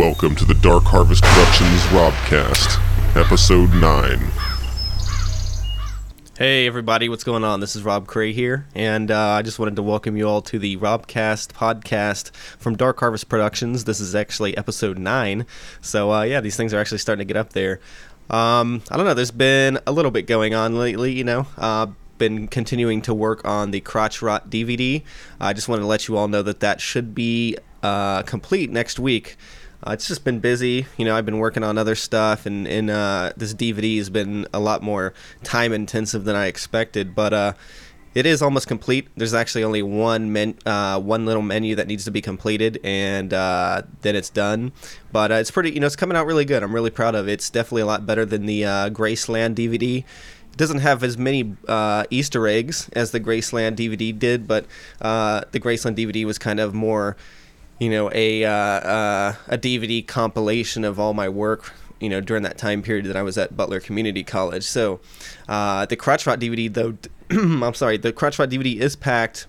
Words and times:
Welcome 0.00 0.34
to 0.36 0.46
the 0.46 0.54
Dark 0.54 0.84
Harvest 0.84 1.22
Productions 1.22 1.82
Robcast, 1.92 2.80
Episode 3.16 3.68
9. 3.74 4.30
Hey 6.38 6.66
everybody, 6.66 7.10
what's 7.10 7.22
going 7.22 7.44
on? 7.44 7.60
This 7.60 7.76
is 7.76 7.82
Rob 7.82 8.06
Cray 8.06 8.32
here, 8.32 8.66
and 8.74 9.10
uh, 9.10 9.32
I 9.32 9.42
just 9.42 9.58
wanted 9.58 9.76
to 9.76 9.82
welcome 9.82 10.16
you 10.16 10.26
all 10.26 10.40
to 10.40 10.58
the 10.58 10.78
Robcast 10.78 11.48
podcast 11.48 12.34
from 12.34 12.78
Dark 12.78 12.98
Harvest 12.98 13.28
Productions. 13.28 13.84
This 13.84 14.00
is 14.00 14.14
actually 14.14 14.56
episode 14.56 14.96
nine, 14.96 15.44
so 15.82 16.10
uh, 16.10 16.22
yeah, 16.22 16.40
these 16.40 16.56
things 16.56 16.72
are 16.72 16.80
actually 16.80 16.96
starting 16.96 17.26
to 17.26 17.30
get 17.30 17.38
up 17.38 17.52
there. 17.52 17.78
Um, 18.30 18.80
I 18.90 18.96
don't 18.96 19.04
know, 19.04 19.12
there's 19.12 19.30
been 19.30 19.78
a 19.86 19.92
little 19.92 20.10
bit 20.10 20.26
going 20.26 20.54
on 20.54 20.78
lately, 20.78 21.12
you 21.12 21.24
know. 21.24 21.46
Uh, 21.58 21.88
been 22.16 22.48
continuing 22.48 23.02
to 23.02 23.12
work 23.12 23.44
on 23.44 23.70
the 23.70 23.80
Crotch 23.80 24.22
Rot 24.22 24.48
DVD. 24.48 25.02
I 25.38 25.52
just 25.52 25.68
wanted 25.68 25.82
to 25.82 25.88
let 25.88 26.08
you 26.08 26.16
all 26.16 26.26
know 26.26 26.40
that 26.40 26.60
that 26.60 26.80
should 26.80 27.14
be 27.14 27.58
uh, 27.82 28.22
complete 28.22 28.70
next 28.70 28.98
week. 28.98 29.36
Uh, 29.86 29.92
it's 29.92 30.06
just 30.06 30.24
been 30.24 30.40
busy. 30.40 30.86
You 30.96 31.04
know, 31.04 31.16
I've 31.16 31.24
been 31.24 31.38
working 31.38 31.62
on 31.64 31.78
other 31.78 31.94
stuff, 31.94 32.44
and, 32.46 32.68
and 32.68 32.90
uh, 32.90 33.32
this 33.36 33.54
DVD 33.54 33.96
has 33.98 34.10
been 34.10 34.46
a 34.52 34.60
lot 34.60 34.82
more 34.82 35.14
time 35.42 35.72
intensive 35.72 36.24
than 36.24 36.36
I 36.36 36.46
expected. 36.46 37.14
But 37.14 37.32
uh, 37.32 37.52
it 38.14 38.26
is 38.26 38.42
almost 38.42 38.68
complete. 38.68 39.08
There's 39.16 39.32
actually 39.32 39.64
only 39.64 39.82
one 39.82 40.32
men, 40.32 40.56
uh, 40.66 41.00
one 41.00 41.24
little 41.24 41.42
menu 41.42 41.76
that 41.76 41.86
needs 41.86 42.04
to 42.04 42.10
be 42.10 42.20
completed, 42.20 42.78
and 42.84 43.32
uh, 43.32 43.82
then 44.02 44.16
it's 44.16 44.28
done. 44.28 44.72
But 45.12 45.32
uh, 45.32 45.36
it's 45.36 45.50
pretty. 45.50 45.70
You 45.70 45.80
know, 45.80 45.86
it's 45.86 45.96
coming 45.96 46.16
out 46.16 46.26
really 46.26 46.44
good. 46.44 46.62
I'm 46.62 46.74
really 46.74 46.90
proud 46.90 47.14
of 47.14 47.26
it. 47.28 47.32
It's 47.32 47.48
definitely 47.48 47.82
a 47.82 47.86
lot 47.86 48.04
better 48.04 48.26
than 48.26 48.44
the 48.44 48.62
Graceland 48.62 49.54
DVD 49.54 49.98
It 49.98 50.56
doesn't 50.56 50.80
have 50.80 51.02
as 51.02 51.16
many 51.16 51.56
uh, 51.68 52.04
Easter 52.10 52.46
eggs 52.46 52.90
as 52.92 53.12
the 53.12 53.20
Graceland 53.20 53.76
DVD 53.76 54.16
did, 54.16 54.46
but 54.46 54.66
uh, 55.00 55.42
the 55.52 55.60
Graceland 55.60 55.96
DVD 55.96 56.26
was 56.26 56.38
kind 56.38 56.60
of 56.60 56.74
more 56.74 57.16
you 57.80 57.88
know 57.90 58.10
a 58.14 58.44
uh, 58.44 58.52
uh, 58.52 59.34
a 59.48 59.58
DVD 59.58 60.06
compilation 60.06 60.84
of 60.84 61.00
all 61.00 61.14
my 61.14 61.28
work 61.28 61.74
you 61.98 62.08
know 62.08 62.20
during 62.20 62.44
that 62.44 62.58
time 62.58 62.82
period 62.82 63.06
that 63.06 63.16
I 63.16 63.22
was 63.22 63.36
at 63.36 63.56
Butler 63.56 63.80
Community 63.80 64.22
College. 64.22 64.62
So 64.64 65.00
uh, 65.48 65.86
the 65.86 65.96
Crotch 65.96 66.26
Rot 66.26 66.38
DVD 66.38 66.72
though 66.72 66.96
I'm 67.30 67.74
sorry 67.74 67.96
the 67.96 68.12
Crotch 68.12 68.38
Rot 68.38 68.50
DVD 68.50 68.76
is 68.76 68.94
packed 68.94 69.48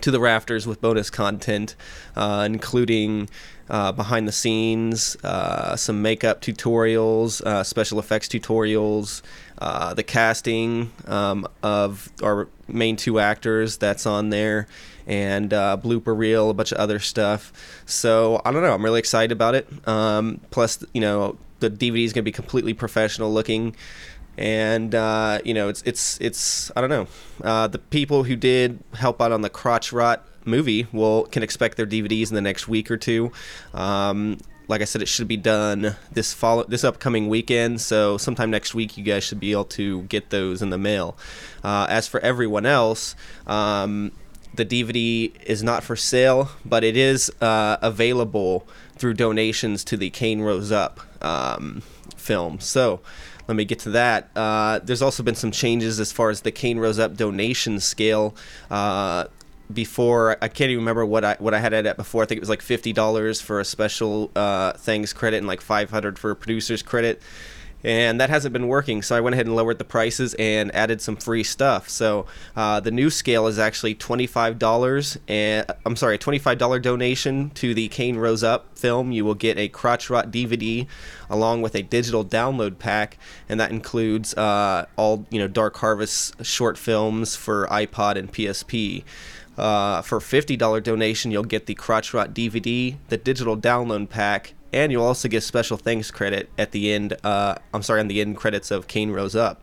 to 0.00 0.10
the 0.10 0.20
rafters 0.20 0.66
with 0.66 0.80
bonus 0.80 1.10
content, 1.10 1.76
uh, 2.16 2.44
including 2.46 3.28
uh, 3.68 3.92
behind 3.92 4.26
the 4.26 4.32
scenes, 4.32 5.14
uh, 5.22 5.76
some 5.76 6.00
makeup 6.00 6.40
tutorials, 6.40 7.66
special 7.66 7.98
effects 7.98 8.26
tutorials, 8.26 9.20
uh, 9.60 9.94
the 9.94 10.02
casting 10.02 10.92
um, 11.06 11.46
of 11.62 12.10
our 12.22 12.48
main 12.68 12.96
two 12.96 13.20
actors 13.20 13.76
that's 13.76 14.06
on 14.06 14.30
there, 14.30 14.66
and 15.06 15.52
uh, 15.52 15.76
blooper 15.80 16.16
reel, 16.16 16.50
a 16.50 16.54
bunch 16.54 16.72
of 16.72 16.78
other 16.78 16.98
stuff. 16.98 17.52
So 17.86 18.40
I 18.44 18.52
don't 18.52 18.62
know. 18.62 18.74
I'm 18.74 18.84
really 18.84 18.98
excited 18.98 19.32
about 19.32 19.54
it. 19.54 19.66
Um, 19.86 20.40
plus, 20.50 20.84
you 20.94 21.00
know, 21.00 21.36
the 21.60 21.70
DVD 21.70 22.04
is 22.04 22.12
going 22.12 22.22
to 22.22 22.28
be 22.28 22.32
completely 22.32 22.74
professional 22.74 23.32
looking 23.32 23.76
and 24.38 24.94
uh, 24.94 25.38
you 25.44 25.52
know 25.52 25.68
it's 25.68 25.82
it's 25.82 26.18
it's 26.20 26.72
I 26.74 26.80
don't 26.80 26.90
know. 26.90 27.06
Uh, 27.42 27.66
the 27.66 27.78
people 27.78 28.24
who 28.24 28.36
did 28.36 28.82
help 28.94 29.20
out 29.20 29.32
on 29.32 29.42
the 29.42 29.50
crotch 29.50 29.92
rot 29.92 30.26
movie 30.44 30.86
will 30.92 31.24
can 31.24 31.42
expect 31.42 31.76
their 31.76 31.86
DVDs 31.86 32.30
in 32.30 32.34
the 32.34 32.40
next 32.40 32.66
week 32.66 32.90
or 32.90 32.96
two. 32.96 33.32
Um, 33.74 34.38
like 34.70 34.80
I 34.80 34.84
said, 34.84 35.02
it 35.02 35.08
should 35.08 35.26
be 35.26 35.36
done 35.36 35.96
this 36.12 36.32
follow 36.32 36.62
this 36.62 36.84
upcoming 36.84 37.28
weekend. 37.28 37.80
So 37.80 38.16
sometime 38.16 38.52
next 38.52 38.72
week, 38.72 38.96
you 38.96 39.02
guys 39.02 39.24
should 39.24 39.40
be 39.40 39.50
able 39.50 39.64
to 39.64 40.02
get 40.02 40.30
those 40.30 40.62
in 40.62 40.70
the 40.70 40.78
mail. 40.78 41.18
Uh, 41.64 41.86
as 41.90 42.06
for 42.06 42.20
everyone 42.20 42.64
else, 42.64 43.16
um, 43.48 44.12
the 44.54 44.64
DVD 44.64 45.32
is 45.44 45.64
not 45.64 45.82
for 45.82 45.96
sale, 45.96 46.50
but 46.64 46.84
it 46.84 46.96
is 46.96 47.32
uh, 47.40 47.78
available 47.82 48.66
through 48.96 49.14
donations 49.14 49.82
to 49.84 49.96
the 49.96 50.08
Cain 50.10 50.40
Rose 50.40 50.70
Up 50.70 51.00
um, 51.20 51.82
film. 52.16 52.60
So 52.60 53.00
let 53.48 53.56
me 53.56 53.64
get 53.64 53.80
to 53.80 53.90
that. 53.90 54.30
Uh, 54.36 54.78
there's 54.78 55.02
also 55.02 55.24
been 55.24 55.34
some 55.34 55.50
changes 55.50 55.98
as 55.98 56.12
far 56.12 56.30
as 56.30 56.42
the 56.42 56.52
Cain 56.52 56.78
Rose 56.78 57.00
Up 57.00 57.16
donation 57.16 57.80
scale. 57.80 58.36
Uh, 58.70 59.24
before 59.72 60.36
I 60.42 60.48
can't 60.48 60.70
even 60.70 60.82
remember 60.82 61.04
what 61.06 61.24
I 61.24 61.36
what 61.38 61.54
I 61.54 61.58
had 61.58 61.72
it 61.72 61.86
at 61.86 61.96
before. 61.96 62.22
I 62.22 62.26
think 62.26 62.38
it 62.38 62.42
was 62.42 62.48
like 62.48 62.62
fifty 62.62 62.92
dollars 62.92 63.40
for 63.40 63.60
a 63.60 63.64
special 63.64 64.30
uh, 64.36 64.72
thanks 64.72 65.12
credit 65.12 65.38
and 65.38 65.46
like 65.46 65.60
five 65.60 65.90
hundred 65.90 66.18
for 66.18 66.30
a 66.30 66.36
producer's 66.36 66.82
credit 66.82 67.22
and 67.82 68.20
that 68.20 68.30
hasn't 68.30 68.52
been 68.52 68.68
working. 68.68 69.02
So 69.02 69.16
I 69.16 69.20
went 69.20 69.34
ahead 69.34 69.46
and 69.46 69.56
lowered 69.56 69.78
the 69.78 69.84
prices 69.84 70.34
and 70.34 70.74
added 70.74 71.00
some 71.00 71.16
free 71.16 71.44
stuff. 71.44 71.88
So 71.88 72.26
uh, 72.56 72.80
the 72.80 72.90
new 72.90 73.10
scale 73.10 73.46
is 73.46 73.58
actually 73.58 73.94
twenty-five 73.94 74.58
dollars, 74.58 75.18
and 75.28 75.66
I'm 75.84 75.96
sorry, 75.96 76.16
a 76.16 76.18
twenty-five 76.18 76.58
dollar 76.58 76.78
donation 76.78 77.50
to 77.50 77.74
the 77.74 77.88
Cain 77.88 78.16
Rose 78.16 78.42
Up 78.42 78.78
film. 78.78 79.12
You 79.12 79.24
will 79.24 79.34
get 79.34 79.58
a 79.58 79.68
Crotch 79.68 80.10
Rot 80.10 80.30
DVD 80.30 80.86
along 81.28 81.62
with 81.62 81.74
a 81.74 81.82
digital 81.82 82.24
download 82.24 82.78
pack, 82.78 83.18
and 83.48 83.58
that 83.60 83.70
includes 83.70 84.34
uh, 84.34 84.86
all 84.96 85.26
you 85.30 85.38
know 85.38 85.48
Dark 85.48 85.76
Harvest 85.78 86.44
short 86.44 86.76
films 86.78 87.36
for 87.36 87.66
iPod 87.68 88.16
and 88.16 88.32
PSP. 88.32 89.04
Uh, 89.58 90.00
for 90.00 90.20
$50 90.20 90.82
donation, 90.82 91.30
you'll 91.30 91.42
get 91.42 91.66
the 91.66 91.74
Crotch 91.74 92.14
Rot 92.14 92.32
DVD, 92.32 92.96
the 93.08 93.18
digital 93.18 93.58
download 93.58 94.08
pack, 94.08 94.54
and 94.72 94.92
you'll 94.92 95.04
also 95.04 95.28
get 95.28 95.42
special 95.42 95.76
thanks 95.76 96.10
credit 96.10 96.50
at 96.58 96.72
the 96.72 96.92
end. 96.92 97.16
Uh, 97.24 97.56
I'm 97.74 97.82
sorry, 97.82 98.00
on 98.00 98.08
the 98.08 98.20
end 98.20 98.36
credits 98.36 98.70
of 98.70 98.86
Cain 98.86 99.10
Rose 99.10 99.36
Up. 99.36 99.62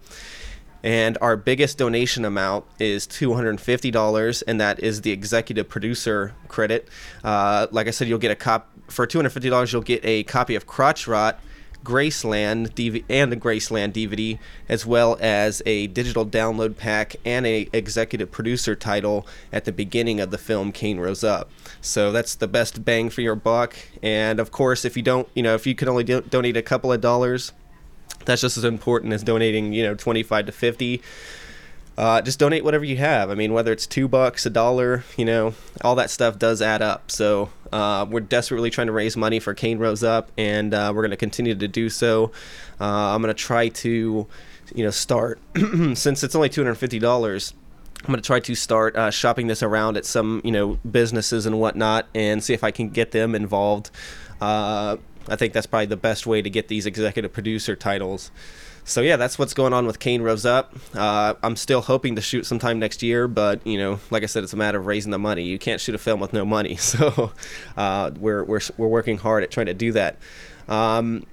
And 0.84 1.18
our 1.22 1.36
biggest 1.36 1.78
donation 1.78 2.24
amount 2.24 2.66
is 2.80 3.08
$250, 3.08 4.44
and 4.48 4.62
that 4.62 4.82
is 4.82 5.02
the 5.02 5.12
executive 5.12 5.68
producer 5.68 6.34
credit. 6.48 6.88
Uh, 7.24 7.68
like 7.72 7.88
I 7.88 7.92
said, 7.92 8.08
you'll 8.08 8.20
get 8.20 8.32
a 8.32 8.36
cop 8.36 8.70
for 8.88 9.08
$250. 9.08 9.74
You'll 9.74 9.82
get 9.82 10.06
a 10.06 10.24
copy 10.24 10.56
of 10.56 10.68
Crotch 10.68 11.08
Rot 11.08 11.40
Graceland 11.88 12.74
DVD 12.74 13.06
and 13.08 13.32
the 13.32 13.38
Graceland 13.38 13.94
DVD, 13.94 14.38
as 14.68 14.86
well 14.86 15.18
as 15.22 15.62
a 15.66 15.88
digital 15.88 16.26
download 16.26 16.76
pack 16.76 17.16
and 17.24 17.48
a 17.48 17.70
executive 17.72 18.30
producer 18.30 18.76
title 18.76 19.26
at 19.54 19.64
the 19.64 19.72
beginning 19.72 20.20
of 20.20 20.30
the 20.30 20.38
film 20.38 20.74
Cain 20.74 21.00
Rose 21.00 21.24
Up. 21.24 21.50
So 21.80 22.12
that's 22.12 22.36
the 22.36 22.48
best 22.48 22.84
bang 22.84 23.10
for 23.10 23.22
your 23.22 23.36
buck. 23.36 23.74
And 24.04 24.42
of 24.42 24.52
course, 24.52 24.84
if 24.84 24.98
you 24.98 25.02
don't, 25.02 25.30
you 25.34 25.42
know, 25.42 25.56
if 25.56 25.66
you 25.66 25.76
can 25.76 25.88
only 25.88 26.04
do- 26.04 26.20
donate 26.20 26.58
a 26.58 26.62
couple 26.62 26.92
of 26.92 27.00
dollars, 27.00 27.54
that's 28.26 28.42
just 28.42 28.58
as 28.58 28.66
important 28.66 29.14
as 29.14 29.24
donating, 29.24 29.72
you 29.72 29.84
know, 29.84 29.96
25 29.96 30.48
to 30.48 30.52
50 30.52 31.02
uh, 31.98 32.22
just 32.22 32.38
donate 32.38 32.64
whatever 32.64 32.86
you 32.86 32.98
have. 32.98 33.32
I 33.32 33.36
mean, 33.36 33.54
whether 33.54 33.72
it's 33.72 33.88
two 33.88 34.08
bucks, 34.08 34.46
a 34.46 34.50
dollar, 34.52 35.04
you 35.18 35.26
know, 35.26 35.56
all 35.82 35.96
that 35.96 36.12
stuff 36.12 36.38
does 36.38 36.62
add 36.62 36.82
up. 36.82 37.10
So 37.10 37.50
uh, 37.72 38.06
we're 38.08 38.20
desperately 38.20 38.70
trying 38.70 38.88
to 38.88 38.94
raise 38.94 39.18
money 39.18 39.40
for 39.40 39.54
Cain 39.56 39.80
Rose 39.80 40.04
Up, 40.04 40.32
and 40.38 40.74
uh, 40.74 40.92
we're 40.94 41.02
going 41.02 41.12
to 41.12 41.18
continue 41.18 41.56
to 41.56 41.68
do 41.68 41.90
so. 41.90 42.32
Uh, 42.80 42.86
I'm 42.86 43.22
going 43.22 43.34
to 43.34 43.42
try 43.42 43.70
to, 43.70 44.28
you 44.76 44.84
know, 44.84 44.92
start 44.92 45.40
since 45.96 46.24
it's 46.24 46.36
only 46.36 46.50
two 46.50 46.62
hundred 46.62 46.76
fifty 46.76 47.00
dollars. 47.00 47.54
I'm 48.02 48.08
going 48.08 48.22
to 48.22 48.28
try 48.28 48.40
to 48.42 48.54
start 48.54 48.96
uh, 48.96 49.10
shopping 49.10 49.48
this 49.48 49.64
around 49.64 49.98
at 49.98 50.06
some, 50.06 50.40
you 50.44 50.52
know, 50.52 50.78
businesses 50.90 51.48
and 51.48 51.60
whatnot, 51.60 52.08
and 52.14 52.44
see 52.44 52.54
if 52.54 52.64
I 52.64 52.70
can 52.70 52.90
get 52.90 53.10
them 53.10 53.34
involved. 53.34 53.90
Uh, 54.40 54.98
I 55.28 55.36
think 55.36 55.54
that's 55.54 55.66
probably 55.66 55.88
the 55.88 55.98
best 55.98 56.28
way 56.28 56.44
to 56.44 56.50
get 56.50 56.68
these 56.68 56.86
executive 56.86 57.34
producer 57.34 57.76
titles 57.76 58.30
so 58.88 59.02
yeah, 59.02 59.18
that's 59.18 59.38
what's 59.38 59.54
going 59.54 59.74
on 59.74 59.86
with 59.86 60.00
Cain 60.00 60.22
Rose 60.22 60.46
Up. 60.46 60.74
Uh, 60.96 61.34
I'm 61.44 61.58
still 61.58 61.82
hoping 61.82 62.16
to 62.16 62.22
shoot 62.22 62.46
sometime 62.46 62.80
next 62.80 63.04
year, 63.04 63.28
but 63.28 63.66
you 63.68 63.78
know, 63.78 64.00
like 64.12 64.24
I 64.24 64.28
said, 64.28 64.46
it's 64.46 64.54
a 64.54 64.58
matter 64.58 64.80
of 64.80 64.86
raising 64.86 65.12
the 65.12 65.20
money. 65.20 65.44
You 65.44 65.60
can't 65.60 65.82
shoot 65.82 65.94
a 65.94 65.98
film 65.98 66.22
with 66.22 66.32
no 66.32 66.46
money, 66.46 66.76
so 66.78 67.34
uh, 67.76 68.12
we're 68.18 68.46
we're 68.46 68.62
we're 68.78 68.88
working 68.88 69.18
hard 69.18 69.44
at 69.44 69.52
trying 69.52 69.66
to 69.66 69.74
do 69.74 69.92
that. 69.92 70.18
Um, 70.70 71.26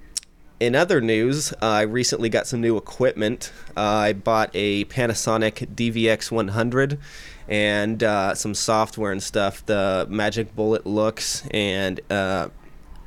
in 0.59 0.75
other 0.75 0.99
news, 0.99 1.53
uh, 1.53 1.55
I 1.61 1.81
recently 1.83 2.27
got 2.27 2.45
some 2.45 2.59
new 2.59 2.75
equipment. 2.75 3.53
Uh, 3.77 3.81
I 3.81 4.13
bought 4.13 4.49
a 4.53 4.83
Panasonic 4.85 5.73
DVX 5.75 6.31
100 6.31 6.99
and 7.47 8.03
uh, 8.03 8.35
some 8.35 8.53
software 8.53 9.13
and 9.13 9.23
stuff. 9.23 9.65
The 9.65 10.07
Magic 10.09 10.53
Bullet 10.57 10.85
looks 10.85 11.47
and 11.51 12.01
uh, 12.09 12.49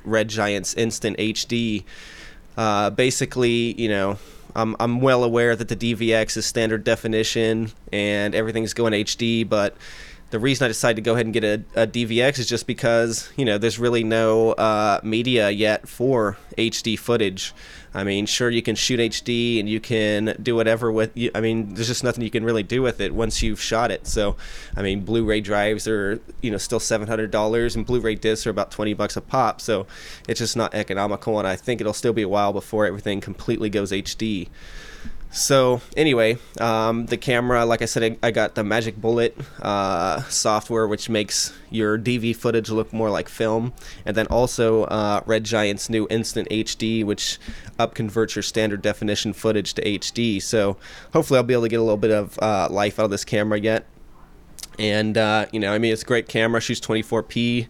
Red 0.05 0.28
Giants 0.28 0.73
Instant 0.73 1.19
HD. 1.19 1.84
basically, 2.96 3.78
you 3.81 3.90
know, 3.90 4.19
I'm, 4.55 4.77
I'm 4.81 5.00
well 5.00 5.25
aware 5.25 5.55
that 5.56 5.69
the 5.69 5.77
DVX 5.77 6.37
is 6.37 6.47
standard 6.47 6.85
definition 6.85 7.73
and 7.93 8.35
everything's 8.35 8.75
going 8.75 8.93
HD, 8.93 9.49
but 9.49 9.77
the 10.30 10.38
reason 10.38 10.64
I 10.64 10.69
decided 10.69 10.96
to 10.96 11.02
go 11.02 11.14
ahead 11.14 11.26
and 11.26 11.32
get 11.32 11.44
a, 11.44 11.64
a 11.75 11.86
DVX 11.86 12.38
is 12.38 12.48
just 12.48 12.66
because 12.66 13.30
you 13.36 13.44
know 13.44 13.58
there's 13.58 13.78
really 13.78 14.04
no 14.04 14.52
uh, 14.52 15.00
media 15.02 15.50
yet 15.50 15.88
for 15.88 16.36
HD 16.56 16.98
footage. 16.98 17.54
I 17.94 18.04
mean, 18.04 18.26
sure 18.26 18.50
you 18.50 18.60
can 18.60 18.76
shoot 18.76 19.00
HD 19.00 19.58
and 19.58 19.69
you 19.69 19.80
can 19.80 20.36
do 20.42 20.54
whatever 20.54 20.92
with. 20.92 21.12
I 21.34 21.40
mean, 21.40 21.75
there's 21.75 21.88
just 21.88 22.04
nothing 22.04 22.22
you 22.22 22.30
can 22.30 22.44
really 22.44 22.62
do 22.62 22.82
with 22.82 23.00
it 23.00 23.14
once 23.14 23.42
you've 23.42 23.60
shot 23.60 23.90
it. 23.90 24.06
So, 24.06 24.36
I 24.76 24.82
mean, 24.82 25.00
Blu-ray 25.00 25.40
drives 25.40 25.88
are 25.88 26.20
you 26.42 26.50
know 26.50 26.58
still 26.58 26.80
seven 26.80 27.08
hundred 27.08 27.30
dollars 27.30 27.75
and 27.75 27.86
Blu-ray 27.86 28.16
discs 28.16 28.46
are 28.46 28.50
about 28.50 28.70
twenty 28.70 28.92
bucks 28.92 29.16
a 29.16 29.22
pop. 29.22 29.60
So, 29.60 29.86
it's 30.28 30.38
just 30.38 30.56
not 30.56 30.75
economical, 30.75 31.38
and 31.38 31.48
I 31.48 31.56
think 31.56 31.80
it'll 31.80 31.94
still 31.94 32.12
be 32.12 32.22
a 32.22 32.28
while 32.28 32.52
before 32.52 32.84
everything 32.84 33.20
completely 33.20 33.70
goes 33.70 33.92
HD. 33.92 34.48
So 35.30 35.82
anyway, 35.96 36.38
um, 36.58 37.06
the 37.06 37.19
camera, 37.19 37.66
like 37.66 37.82
I 37.82 37.84
said, 37.84 38.19
I, 38.22 38.30
got 38.30 38.54
the 38.54 38.64
Magic 38.64 38.96
Bullet 38.96 39.36
uh, 39.60 40.22
software, 40.22 40.86
which 40.88 41.10
makes 41.10 41.52
your 41.70 41.98
DV 41.98 42.34
footage 42.34 42.70
look 42.70 42.92
more 42.94 43.10
like 43.10 43.28
film, 43.28 43.75
and 44.06 44.16
then 44.16 44.26
also 44.28 44.84
uh, 44.84 45.20
Red 45.26 45.44
Giant's 45.44 45.90
new 45.90 46.06
Instant 46.08 46.48
HD, 46.48 47.04
which 47.04 47.38
upconverts 47.78 48.36
your 48.36 48.42
standard 48.42 48.80
definition 48.80 49.34
footage 49.34 49.75
to 49.75 49.82
HD. 49.82 50.40
So 50.40 50.78
hopefully, 51.12 51.36
I'll 51.36 51.44
be 51.44 51.54
able 51.54 51.64
to 51.64 51.69
get 51.69 51.80
a 51.80 51.82
little 51.82 51.98
bit 51.98 52.10
of 52.10 52.38
uh, 52.40 52.69
life 52.70 52.98
out 52.98 53.04
of 53.04 53.10
this 53.10 53.25
camera 53.25 53.60
yet. 53.60 53.84
And 54.78 55.19
uh, 55.19 55.46
you 55.52 55.60
know, 55.60 55.75
I 55.75 55.78
mean, 55.78 55.92
it's 55.92 56.02
a 56.02 56.06
great 56.06 56.28
camera, 56.28 56.60
shoots 56.60 56.80
24p 56.80 57.69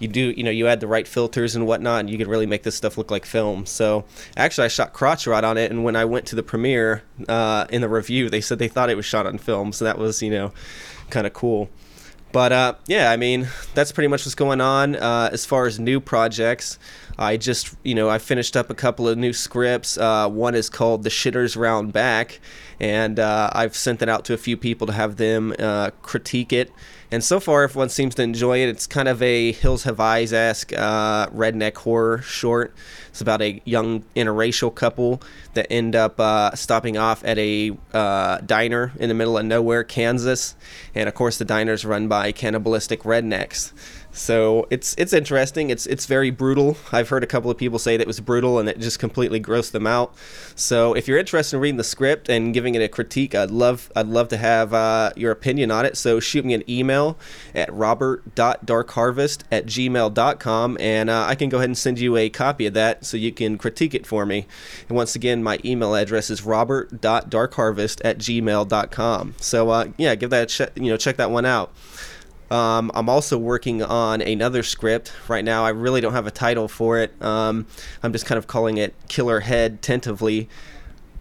you 0.00 0.08
do 0.08 0.34
you 0.36 0.42
know 0.42 0.50
you 0.50 0.66
add 0.66 0.80
the 0.80 0.86
right 0.88 1.06
filters 1.06 1.54
and 1.54 1.66
whatnot 1.66 2.00
and 2.00 2.10
you 2.10 2.18
can 2.18 2.28
really 2.28 2.46
make 2.46 2.64
this 2.64 2.74
stuff 2.74 2.98
look 2.98 3.10
like 3.10 3.24
film. 3.24 3.66
So 3.66 4.04
actually 4.36 4.64
i 4.64 4.68
shot 4.68 4.92
crotch 4.92 5.26
rot 5.26 5.44
on 5.44 5.56
it 5.56 5.70
and 5.70 5.84
when 5.84 5.94
i 5.94 6.04
went 6.04 6.26
to 6.26 6.36
the 6.36 6.42
premiere 6.42 7.02
uh, 7.28 7.66
in 7.70 7.82
the 7.82 7.88
review 7.88 8.28
they 8.28 8.40
said 8.40 8.58
they 8.58 8.68
thought 8.68 8.90
it 8.90 8.96
was 8.96 9.04
shot 9.04 9.26
on 9.26 9.38
film 9.38 9.72
so 9.72 9.84
that 9.84 9.98
was 9.98 10.22
you 10.22 10.30
know 10.30 10.52
kind 11.10 11.26
of 11.26 11.32
cool. 11.32 11.68
But 12.32 12.52
uh, 12.52 12.74
yeah 12.86 13.10
i 13.10 13.16
mean 13.16 13.48
that's 13.74 13.92
pretty 13.92 14.08
much 14.08 14.24
what's 14.24 14.34
going 14.34 14.60
on. 14.60 14.96
Uh, 14.96 15.30
as 15.32 15.44
far 15.44 15.66
as 15.66 15.78
new 15.78 16.00
projects 16.00 16.78
i 17.18 17.36
just 17.36 17.76
you 17.82 17.94
know 17.94 18.08
i 18.08 18.18
finished 18.18 18.56
up 18.56 18.70
a 18.70 18.74
couple 18.74 19.06
of 19.06 19.18
new 19.18 19.32
scripts. 19.32 19.98
Uh, 19.98 20.28
one 20.28 20.54
is 20.54 20.70
called 20.70 21.02
the 21.02 21.10
shitters 21.10 21.56
round 21.56 21.92
back 21.92 22.40
and 22.78 23.18
uh, 23.18 23.50
i've 23.52 23.76
sent 23.76 23.98
that 23.98 24.08
out 24.08 24.24
to 24.24 24.32
a 24.32 24.38
few 24.38 24.56
people 24.56 24.86
to 24.86 24.92
have 24.92 25.16
them 25.16 25.54
uh, 25.58 25.90
critique 26.02 26.52
it 26.52 26.72
and 27.12 27.24
so 27.24 27.40
far, 27.40 27.64
everyone 27.64 27.88
seems 27.88 28.14
to 28.16 28.22
enjoy 28.22 28.58
it. 28.58 28.68
It's 28.68 28.86
kind 28.86 29.08
of 29.08 29.20
a 29.20 29.52
Hills 29.52 29.82
Have 29.82 29.98
Eyes 29.98 30.32
esque 30.32 30.72
uh, 30.72 31.28
redneck 31.28 31.76
horror 31.78 32.18
short. 32.22 32.72
It's 33.08 33.20
about 33.20 33.42
a 33.42 33.60
young 33.64 34.04
interracial 34.14 34.72
couple 34.72 35.20
that 35.54 35.66
end 35.70 35.96
up 35.96 36.20
uh, 36.20 36.54
stopping 36.54 36.96
off 36.96 37.24
at 37.24 37.36
a 37.38 37.76
uh, 37.92 38.38
diner 38.38 38.92
in 38.98 39.08
the 39.08 39.14
middle 39.14 39.36
of 39.36 39.44
nowhere, 39.44 39.82
Kansas. 39.82 40.54
And 40.94 41.08
of 41.08 41.14
course, 41.14 41.38
the 41.38 41.44
diner's 41.44 41.84
run 41.84 42.06
by 42.06 42.30
cannibalistic 42.30 43.02
rednecks. 43.02 43.72
So 44.12 44.66
it's 44.70 44.94
it's 44.98 45.12
interesting. 45.12 45.70
It's 45.70 45.86
it's 45.86 46.06
very 46.06 46.30
brutal. 46.30 46.76
I've 46.90 47.08
heard 47.08 47.22
a 47.22 47.26
couple 47.26 47.50
of 47.50 47.56
people 47.56 47.78
say 47.78 47.96
that 47.96 48.02
it 48.02 48.06
was 48.06 48.20
brutal 48.20 48.58
and 48.58 48.68
it 48.68 48.78
just 48.78 48.98
completely 48.98 49.40
grossed 49.40 49.70
them 49.70 49.86
out. 49.86 50.14
So 50.56 50.94
if 50.94 51.06
you're 51.06 51.18
interested 51.18 51.56
in 51.56 51.62
reading 51.62 51.76
the 51.76 51.84
script 51.84 52.28
and 52.28 52.52
giving 52.52 52.74
it 52.74 52.82
a 52.82 52.88
critique, 52.88 53.34
I'd 53.34 53.50
love 53.50 53.90
I'd 53.94 54.08
love 54.08 54.28
to 54.28 54.36
have 54.36 54.74
uh, 54.74 55.12
your 55.16 55.30
opinion 55.30 55.70
on 55.70 55.84
it. 55.84 55.96
So 55.96 56.18
shoot 56.18 56.44
me 56.44 56.54
an 56.54 56.68
email 56.68 57.18
at 57.54 57.72
robert.darkharvest 57.72 59.44
at 59.52 59.66
gmail.com 59.66 60.76
and 60.80 61.10
uh, 61.10 61.24
I 61.28 61.34
can 61.34 61.48
go 61.48 61.58
ahead 61.58 61.68
and 61.68 61.78
send 61.78 62.00
you 62.00 62.16
a 62.16 62.28
copy 62.28 62.66
of 62.66 62.74
that 62.74 63.04
so 63.04 63.16
you 63.16 63.32
can 63.32 63.58
critique 63.58 63.94
it 63.94 64.06
for 64.06 64.26
me. 64.26 64.46
And 64.88 64.96
once 64.96 65.14
again, 65.14 65.42
my 65.42 65.60
email 65.64 65.94
address 65.94 66.30
is 66.30 66.44
robert.darkharvest 66.44 68.00
at 68.04 68.18
gmail.com. 68.18 69.34
So 69.38 69.70
uh, 69.70 69.88
yeah, 69.96 70.14
give 70.16 70.30
that 70.30 70.42
a 70.42 70.46
check. 70.46 70.72
You 70.74 70.90
know, 70.90 70.96
check 70.96 71.16
that 71.16 71.30
one 71.30 71.46
out. 71.46 71.72
Um, 72.50 72.90
I'm 72.94 73.08
also 73.08 73.38
working 73.38 73.82
on 73.82 74.20
another 74.20 74.62
script 74.62 75.12
right 75.28 75.44
now. 75.44 75.64
I 75.64 75.70
really 75.70 76.00
don't 76.00 76.14
have 76.14 76.26
a 76.26 76.32
title 76.32 76.66
for 76.66 76.98
it. 76.98 77.20
Um, 77.22 77.66
I'm 78.02 78.12
just 78.12 78.26
kind 78.26 78.38
of 78.38 78.46
calling 78.46 78.76
it 78.76 78.94
Killer 79.08 79.40
Head 79.40 79.82
tentatively, 79.82 80.48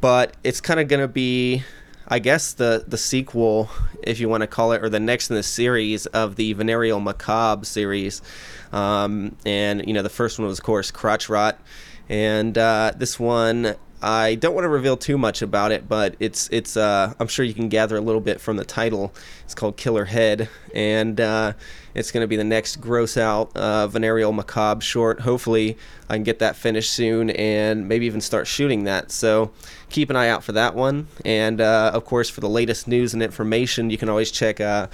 but 0.02 0.36
it's 0.44 0.60
kind 0.60 0.80
of 0.80 0.88
going 0.88 1.02
to 1.02 1.08
be, 1.08 1.64
I 2.08 2.18
guess, 2.18 2.54
the 2.54 2.84
the 2.88 2.98
sequel, 2.98 3.70
if 4.02 4.20
you 4.20 4.28
want 4.28 4.42
to 4.42 4.48
call 4.48 4.72
it, 4.72 4.84
or 4.84 4.90
the 4.90 5.00
next 5.00 5.30
in 5.30 5.36
the 5.36 5.44
series 5.44 6.08
of 6.08 6.36
the 6.36 6.54
Venereal 6.54 7.00
Macabre 7.00 7.66
series. 7.66 8.24
Um, 8.72 9.36
and 9.46 9.86
you 9.88 9.94
know, 9.94 10.02
the 10.02 10.10
first 10.10 10.40
one 10.40 10.48
was, 10.48 10.58
of 10.58 10.66
course, 10.66 10.90
Crotch 10.90 11.30
Rot, 11.30 11.60
and 12.08 12.58
uh, 12.58 12.94
this 12.98 13.20
one 13.20 13.76
I 14.02 14.36
don't 14.36 14.56
want 14.56 14.64
to 14.64 14.70
reveal 14.70 14.96
too 14.96 15.18
much 15.18 15.42
about 15.42 15.72
it, 15.72 15.90
but 15.90 16.16
it's 16.20 16.48
it's. 16.52 16.78
Uh, 16.78 17.14
I'm 17.20 17.28
sure 17.28 17.44
you 17.44 17.54
can 17.54 17.68
gather 17.68 17.98
a 17.98 18.02
little 18.02 18.22
bit 18.22 18.40
from 18.40 18.56
the 18.56 18.64
title. 18.64 19.14
It's 19.44 19.54
called 19.54 19.76
Killer 19.76 20.06
Head, 20.06 20.48
and 20.74 21.20
uh, 21.20 21.54
it's 21.94 22.12
going 22.12 22.24
to 22.24 22.28
be 22.28 22.38
the 22.38 22.44
next 22.46 22.78
gross 22.78 23.18
out 23.18 23.56
uh, 23.58 23.88
venereal 23.88 24.32
macabre 24.32 24.82
short. 24.82 25.20
Hopefully, 25.20 25.78
I 26.08 26.16
can 26.16 26.24
get 26.24 26.40
that 26.40 26.56
finished 26.56 26.94
soon, 26.94 27.30
and 27.32 27.90
maybe 27.90 28.06
even 28.06 28.22
start 28.22 28.48
shooting 28.48 28.86
that. 28.86 29.12
So 29.12 29.52
keep 29.90 30.10
an 30.10 30.16
eye 30.16 30.30
out 30.30 30.46
for 30.46 30.54
that 30.54 30.76
one. 30.76 31.08
And 31.26 31.60
uh, 31.60 31.92
of 31.94 32.06
course, 32.06 32.30
for 32.30 32.40
the 32.40 32.50
latest 32.50 32.88
news 32.88 33.14
and 33.14 33.22
information, 33.22 33.90
you 33.90 33.98
can 33.98 34.08
always 34.08 34.32
check 34.32 34.62
uh, 34.62 34.88